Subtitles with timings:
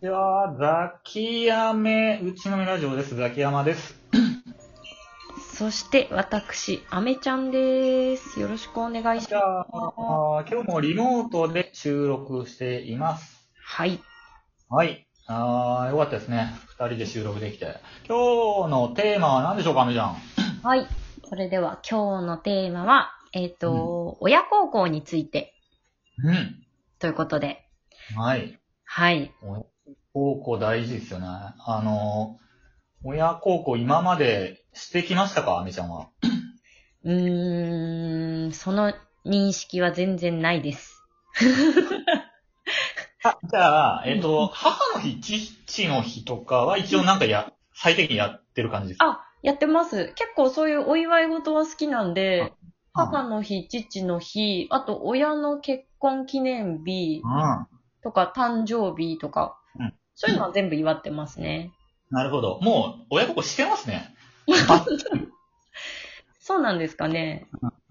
[0.00, 3.16] ちは、ザキヤメ、うちのみラジオです。
[3.16, 4.00] ザキヤマです。
[5.54, 8.40] そして、私、アメちゃんです。
[8.40, 9.70] よろしくお願いします。
[9.70, 13.46] 今日もリモートで収録しています。
[13.62, 14.00] はい。
[14.70, 15.06] はい。
[15.26, 16.54] あーよかったですね。
[16.68, 17.66] 二人で収録できて。
[18.08, 20.16] 今日のテーマは何でしょうか、アメちゃん？
[20.64, 20.86] はい。
[21.28, 25.52] それでは、今日のテーマは、えっ、と、親孝行について、
[26.24, 26.64] うん。
[26.98, 27.68] ということで。
[28.16, 28.58] はい。
[28.92, 29.34] はい。
[29.42, 29.62] 親
[30.12, 31.26] 孝行大事ですよね。
[31.26, 32.38] あの、
[33.04, 36.08] 親孝行今までしてきましたか、アメちゃんは。
[37.04, 38.92] うーん、その
[39.24, 41.02] 認識は全然ないです。
[43.22, 49.06] あじゃあ、えっ、と、母の日、父の日とかは一応なんかや、最適にやってる感じですか？
[49.06, 50.12] あ、やってます。
[50.16, 52.52] 結構そういうお祝い事は好きなんで、
[52.92, 57.66] あ母の日、父の日、あと親の結婚記念日うん。
[58.02, 59.59] とか誕生日とか、うん
[60.22, 61.72] そういうのは全部祝ってますね。
[62.10, 62.58] なるほど。
[62.60, 64.14] もう、親孝行してますね。
[66.38, 67.46] そうなんですかね。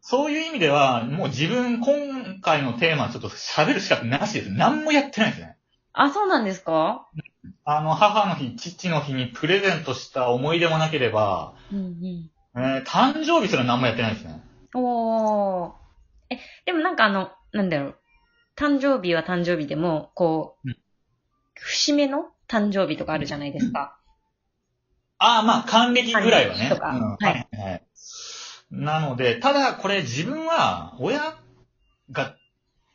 [0.00, 4.50] そういう意味では、もう自分、今回のテーマはちょっと喋るしかなしです。
[4.52, 5.58] 何もやってないですね。
[5.92, 7.06] あ、そうなんですか？
[7.66, 12.30] あの、母の日、父の日にプレゼントした思い出もなければ、うんうん。
[12.56, 14.40] えー誕生日すら何もやってないですね。
[14.74, 15.72] おー。
[16.30, 17.98] え、でもなんかあの、なんだろう。
[18.56, 20.76] 誕生日は誕生日でも、こう、うん
[21.56, 23.98] 節目の誕生日とかあるじゃないですか。
[25.18, 26.68] ああ、まあ、還暦ぐらいはね。
[26.68, 27.70] 還暦とかうんはいはい。
[27.70, 27.82] はい。
[28.70, 31.36] なので、ただこれ自分は、親
[32.10, 32.36] が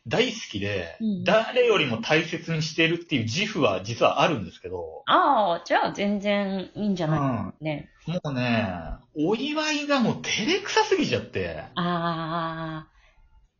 [0.06, 7.54] 大好きで、うん誰よりも大切にしているっていう自負は実はあるんですけど、ああ、じゃあ全然いいんじゃうないん。
[7.64, 7.90] ね。
[8.06, 8.68] もうね、
[9.14, 12.88] お祝いがもう照れくさすぎちゃって、ああ、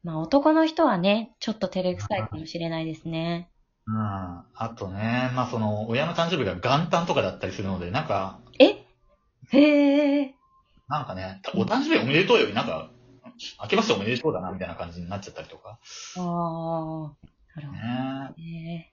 [0.03, 3.50] まあ男の人はね、ちょっと照れくさいかもしれないですね。
[3.91, 4.43] うん。
[4.55, 8.85] あとね、まあその、親の誕生日が元旦とかだったりするので、なんか、え？
[9.53, 10.35] へえ。
[10.89, 12.91] なんかね、お誕生日おめでとうより、なんか、
[13.63, 15.79] 明けましておめでとうだな、みたいな感じになっちゃったりとか。
[16.17, 17.17] ああ、
[17.57, 18.93] なるほねどね。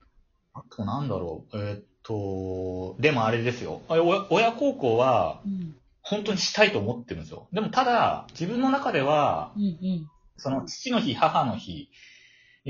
[0.53, 3.81] あとなんだろう、えーっと、でもあれですよ。
[3.89, 5.75] あ親親孝行は、うん。
[6.01, 7.49] 本当にしたいと思ってるんですよ。
[7.51, 10.07] でもただ、自分の中では、うんうん。
[10.37, 11.89] その父の日、母の日、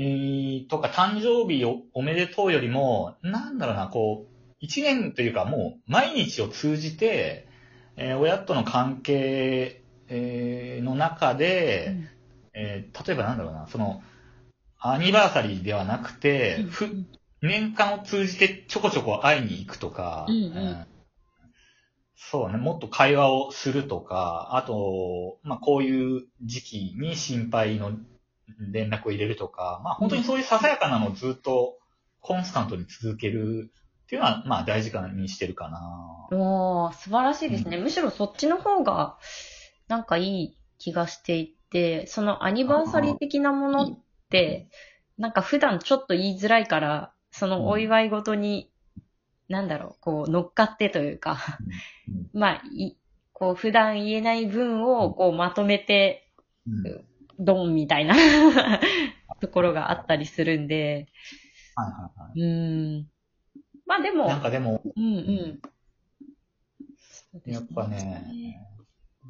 [0.00, 7.48] ー、とか誕生日をおめでとうよりも、なんだろうな、こう、一年というかもう毎日を通じて、
[7.96, 11.96] えー親との関係、えーの中で、
[12.54, 14.00] えー例えばなんだろうな、その、
[14.78, 16.86] アニバーサリーではなくて、ふ
[17.42, 20.42] 年間を通じてちょこちょこ会いに行くとか、うんうん。
[20.42, 20.86] うん。
[22.14, 27.92] そうね、もっと会話をするとか、あと、まあ、こういう時期に心配の
[28.72, 31.78] 連絡を入れるとか、まあ、本当にそういうささやかなのをずっと
[32.20, 33.70] コンスタントに続ける
[34.04, 36.28] っていうのは、まあ、大事かにしてるかな。
[36.32, 37.76] おー、素晴らしいですね。
[37.76, 39.18] むしろそっちの方が、
[39.86, 43.98] なんかいい気がしていて、そのアニバーサリー的なものっ
[44.30, 44.68] て、
[45.18, 48.70] なんか普段ちょっと言いづらいから、そのお祝いごとに、
[49.48, 51.38] なんだろう、こう乗っかってというか、
[52.08, 52.40] うん。
[52.40, 52.96] まあ、い、
[53.32, 56.30] こう普段言えない分をこうまとめて、
[56.66, 57.04] うん
[57.38, 58.14] ドンみたいな
[59.40, 61.06] ところがあったりするんで、
[61.74, 63.06] はいはいはうーん。
[63.86, 65.60] まあでもい。、なんかでも、うんうん。
[67.46, 68.60] やっぱね、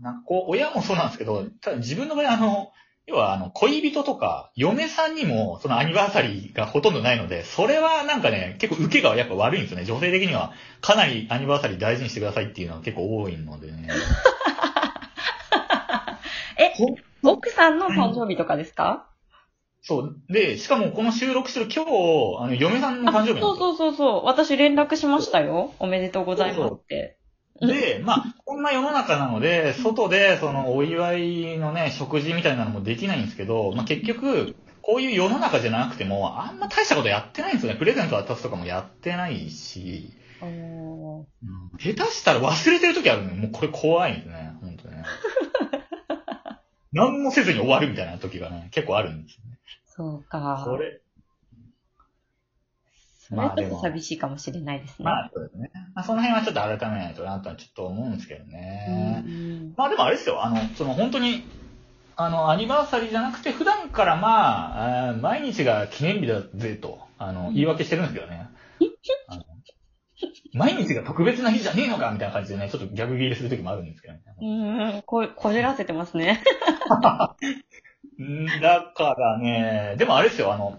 [0.03, 2.73] なんかこう、親もそうなんですけど、ただ自分の場合、あの、
[3.07, 9.87] 要は、あの、恋人とか、嫁さんにも、そのアニバーサリーがほとんどないので、それはなんかね、結構受けがやっぱ悪いんですよね。
[9.87, 10.53] 女性的には、
[10.83, 13.89] かなりアニバーサリー大事にしてくださいっていうのは結構多いのでね。
[16.59, 19.09] えほ奥さんの誕生日とかですか？
[19.83, 20.17] そう。
[20.29, 21.91] で、しかもこの収録してる今日、
[22.41, 23.41] あの、嫁さんの誕生日。
[23.41, 24.25] そうそうそうそう。
[24.25, 25.73] 私連絡しましたよ。
[25.81, 27.17] おめでとうございますって。
[27.61, 37.79] で、まあ、こんな世の中なので、外で、その、お祝いのね、食事みたいなのもできないんですけど、まあ、結局、こういう世の中じゃなくても、あんま大したことやってないんですよね。
[37.79, 41.27] プレゼント渡すとかもやってないし、うん
[41.81, 43.37] 下手したら忘れてる時あるのよ。
[43.37, 44.38] もうこれ怖いんですね。
[46.93, 49.59] 何もせずに終わるみたいな時がね、結構あるんですよね。
[49.87, 50.63] そうか。
[50.65, 51.01] これ、
[53.19, 55.05] それはちょっと寂しいかもしれないですね。
[55.05, 55.71] まあ、そうですね。
[55.95, 58.87] まあ、その辺はちょっと改めないとなとはちょっと思うんですけどね。
[58.89, 61.45] うんうんまあでもあれですよ、あの、その本当に、
[62.17, 68.49] あの、アニバーサリーじゃなくて、普段からまあ、毎日が記念日だぜと、あの、言い訳してるんですけどね。
[70.53, 74.21] 毎日が特別な日じゃねえのかみたいな感じでね、ちょっと逆ギレする時もあるんですけどね。
[74.41, 76.43] うん、こ、こじらせてますね。
[78.21, 80.79] ん だからね、でもあれですよ、あの、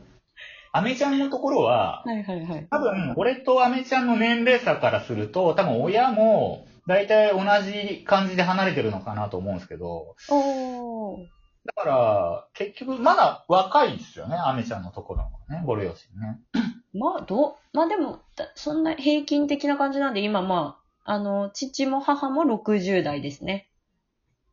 [0.72, 2.68] アメちゃんのところは、はいはいはい。
[2.70, 11.28] 多分、俺とアメちゃんの年齢差からすると、多分親も、大体同じ感じで離れてるのかなと思うんですけど、おー。
[11.66, 16.40] だから、結局、まだ若いですよね、アメちゃんのところのね、ご両親ね。
[16.94, 23.70] まあ、どう、まあでも、だそんな平均的な感じなんで、今まあ、あの、父も母も60代ですね。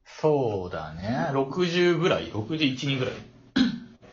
[0.04, 3.14] そうだね、60ぐらい ?61、2ぐらい？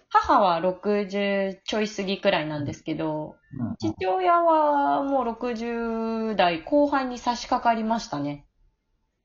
[0.10, 8.46] 母は60ちょい過ぎくらいなんですけど、うん父親はもう60代後半に差し掛かりましたね。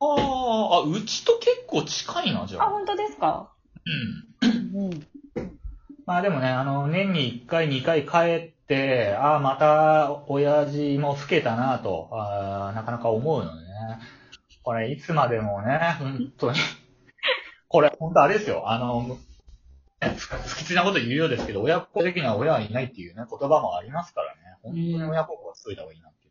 [0.01, 2.71] あーあ、うちと結構近いな、じゃあ、あ。
[2.71, 3.53] 本当ですか？
[4.43, 4.87] うん。
[4.87, 5.07] うん。
[6.09, 13.63] まあでもね、あの、年に1回、2回帰って、ああ、また、親父も老けたなと、あーなかなか思うのね。
[14.63, 16.59] これ、いつまでもね、本当に。
[17.69, 18.71] これ、本当あれですよ。
[18.71, 19.19] あの、
[20.01, 24.41] ね不不吉なこと言うようですけど、親子的には親はいないっていうね、言葉もありますからね。
[24.63, 26.31] 本当に親孝行はしといた方がいいなってい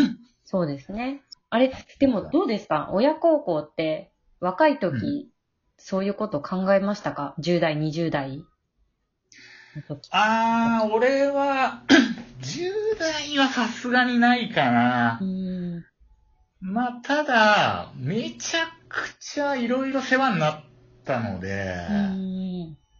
[0.00, 0.16] うね。
[0.42, 1.22] そうですね。
[1.48, 2.88] あれ、でもどうですか？
[2.92, 4.10] 親孝行って
[4.40, 5.30] 若い時、
[5.76, 8.42] そういうこと考えましたか ?10 代、20代。
[10.10, 11.82] あー、俺は、
[12.42, 15.18] 10代はさすがにないかな。
[16.60, 20.60] まあ、ただ、めちゃくちゃいろいろ世話になっ
[21.04, 21.74] たので。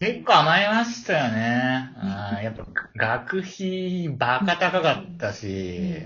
[0.00, 1.92] 結構甘えましたよね。
[1.96, 2.66] あーやっぱ
[2.96, 6.02] 学費バカ高かったし、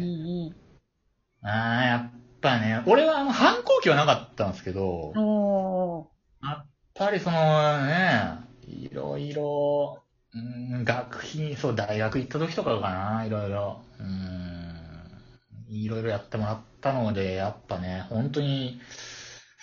[1.42, 5.12] あーやっぱね、俺はあの反抗期はなかったんですけど。
[6.42, 10.02] やっぱりそのね、いろいろ、
[10.36, 13.82] うん学費、そう、大学行った時とかかな、いろいろ。
[13.98, 18.78] うん、いろいろやってもらったので、やっぱね、本当に、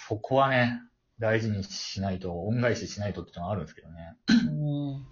[0.07, 0.81] そこはね、
[1.19, 4.15] 大事にしないと、恩返ししないとってのはあるんですけどね。
[4.27, 5.05] うん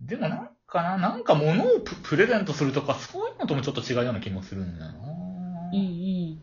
[0.00, 4.98] でもなんかな、なんか物をププレゼントするとか、そういうのともちょっと違うような気もするんだよな。
[5.72, 6.42] うん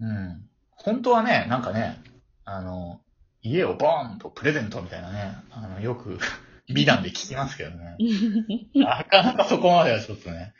[0.00, 0.06] うん。
[0.06, 0.50] うん。
[0.72, 2.02] 本当はね、なんかね、
[2.44, 3.00] あの、
[3.42, 6.18] 家をボーンとプレゼントみたいなね、あの、よく
[6.74, 7.96] 美談で聞きますけどね。
[8.74, 10.54] なかなかそこまではちょっとね、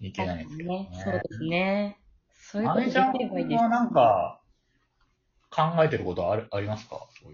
[0.00, 0.88] いけないですけどね。
[1.04, 1.98] そうですね。
[2.34, 3.68] そういうことできればいいですは。
[3.68, 4.40] なんか、
[5.50, 6.96] 考えてることある、ありますか？
[7.22, 7.28] そ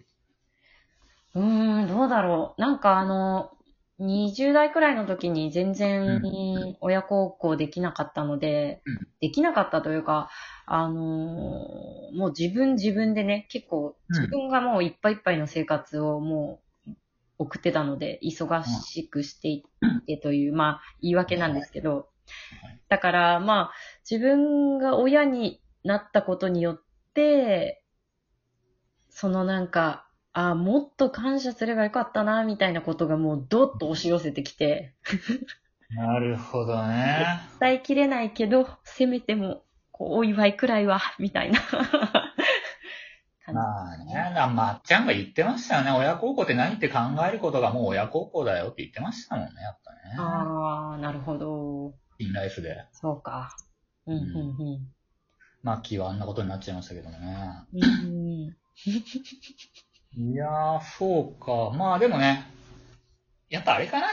[1.35, 2.61] うーん、どうだろう。
[2.61, 3.51] なんかあの、
[3.99, 10.29] 20代くらいの時に全然う親孝行できなかったので、うんできなかったというか、
[10.67, 16.66] あのーもう自分自分でね、結構うん自分がもういっぱいいっぱいの生活をもう
[17.39, 19.65] 送ってたので、忙しくしてい
[20.01, 22.09] ってという、まあ言い訳なんですけど、
[22.89, 23.73] だからまあ
[24.09, 26.83] 自分が親になったことによっ
[27.15, 27.83] て、
[29.11, 34.95] そのなんか、あもっと感謝すればよかったな、みたいなことがもうどっと押し寄せてきて、
[35.91, 37.25] なるほどね。
[37.61, 39.63] 伝えきれないけど、せめても、
[39.93, 41.61] こう、お祝いくらいは、みたいな。
[41.61, 42.36] 感
[43.53, 45.91] まあね、なまっちゃんが言ってましたよね。
[45.93, 46.99] 親孝行って何って考
[47.29, 49.99] えることがもう親孝行だよって言ってましたもんね、やっぱね。
[50.15, 50.21] じ。
[50.21, 51.95] ああ、なるほど。
[52.19, 52.85] インライフで。
[52.93, 53.57] そうか。
[54.07, 54.79] うん、うん、
[55.63, 57.37] マッキーはあんなことになっちゃいましたけどもね。
[57.73, 57.83] うん。
[57.83, 58.57] うん
[60.19, 61.77] いやー、そうか。
[61.77, 62.45] まあでもね、
[63.49, 64.09] やっぱあれかな。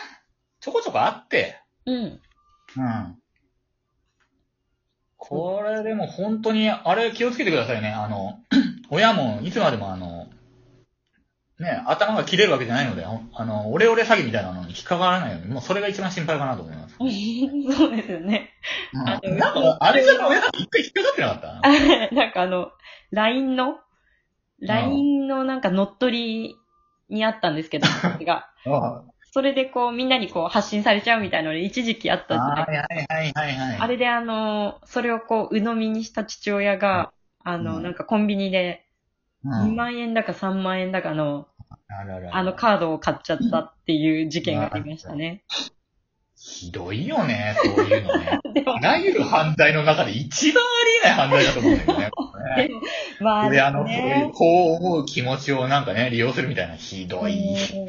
[0.59, 1.95] ちょこちょこあって、うん。
[2.03, 2.21] うん。
[5.17, 7.89] これでも本当に、あれ気をつけてくださいね。
[7.89, 8.39] あの、
[8.93, 10.27] 親もいつまでもあの、
[11.59, 16.95] ね、頭が切れるわけじゃないので、あの、オレオレ詐欺みたいなのに引っかからないように、もうそれが一番心配かなと思います。
[16.99, 18.49] そうですよね。
[18.93, 21.59] うんなんか、あれじゃ親さん一回引っかかってなかった？
[21.63, 21.69] あ
[22.15, 22.71] なんかあの、
[23.11, 23.79] LINE の、
[24.61, 26.55] LINE のなんか乗っ取り
[27.09, 28.49] にあったんですけど、 私が。
[28.65, 33.77] あそれでこう、みんなにこう、発信されちゃうみたいなので、一時期あったじゃないはいはいはいはいはい。
[33.79, 37.11] あれであの、それをこう、鵜呑みにした父親が、
[37.43, 38.82] あの、うんなんかコンビニで、
[39.45, 41.47] 2うん、万円だか3万円だかの、
[41.87, 45.43] あららあのカードを買っちゃったっていう事件がありましたね。
[46.35, 48.39] ひどいよね、そういうのね。
[48.67, 52.11] あ、らゆる犯罪の中で一番ありえない犯罪だと思うんだよね。
[52.57, 52.81] でも、
[53.21, 57.33] まあ、で、あの、そういう、ね、こう思う気持ちをなんかね、利用するみたいな、ひどい。
[57.33, 57.85] う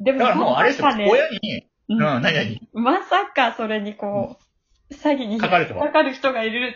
[0.00, 0.04] ん。
[0.04, 1.06] でも、だからもう、あれですよ、ね。
[1.10, 2.22] 親に、ううんん、何？
[2.22, 4.38] 々、まさかそれにこ
[4.90, 6.74] う、詐欺にかかる人がいる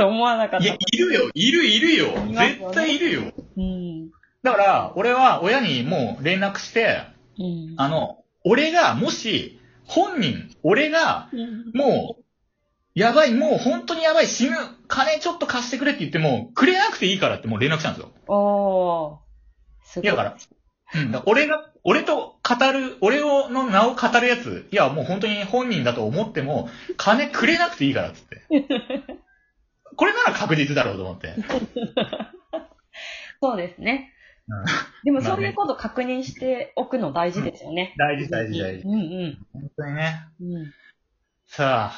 [0.00, 0.78] と思わなかっいや、た。
[0.92, 3.22] いるよ、いるいるよいますよね絶対いるよ。
[3.56, 4.10] うん。
[4.42, 7.02] だから、俺は親にもう連絡して、
[7.38, 7.74] うん。
[7.76, 12.24] あの、俺が、もし、本人、俺が、うんもう、
[12.94, 14.56] やばい、もう本当にやばい、死ぬ、
[14.88, 18.10] 金ちょっと貸してくれって言っても、くれなくていいからってもう連絡したんですよ。
[18.26, 19.18] おー。
[19.84, 20.04] すごい。
[20.04, 20.36] いやだから、
[21.02, 28.42] うん、だから俺が、俺と語る、俺をの名を語るやつ、いや、もう本当に本人だと思っても、金くれなくていいから、つって。
[29.96, 31.34] これなら確実だろうと思って。
[33.42, 34.12] そうですね。
[34.48, 34.64] うん
[35.04, 37.94] でもそういうこと確認しておくの大事ですよね。
[37.96, 38.86] 大事、大事、大事。
[38.86, 38.96] うんう
[39.28, 39.46] ん。
[39.52, 40.24] 本当にね。
[40.40, 40.72] うん。
[41.46, 41.92] さ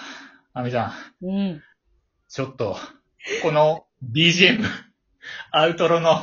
[0.55, 1.63] あ、アミちゃん、うん。
[2.29, 2.77] ちょっと、
[3.43, 4.65] この BGM、
[5.51, 6.21] アウトロの、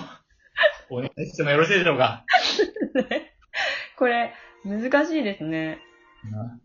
[0.90, 2.26] お願いしてもよろしいでしょうか？
[3.98, 4.34] これ、
[4.64, 5.80] 難しいですね。
[6.32, 6.62] うん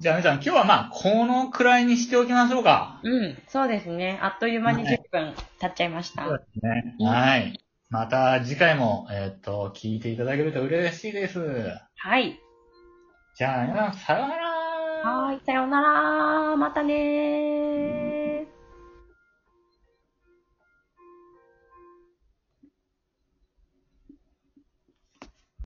[0.00, 3.00] じゃあ、アミちゃん、今日はまあ、このくらいにしておきましょうか。
[3.02, 3.38] うん。
[3.48, 4.20] そうですね。
[4.22, 6.24] あっという間にはい10分経っちゃいました。
[6.24, 6.96] そうですね。
[7.00, 7.60] うんはい。
[7.90, 11.40] また次回も、えっ、と、聞いていただけると嬉しいです。
[11.96, 12.38] はい。
[13.36, 14.48] じゃあ、皆さん、さようなら。
[14.48, 15.40] はーい。
[15.44, 16.56] さようなら。
[16.56, 17.47] またねー。